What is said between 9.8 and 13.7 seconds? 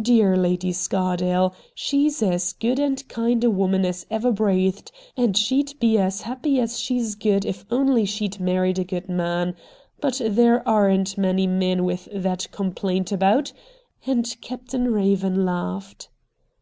But there aren't many men with that complaint about,'